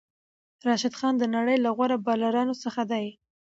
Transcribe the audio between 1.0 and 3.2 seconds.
د نړۍ له غوره بالرانو څخه دئ.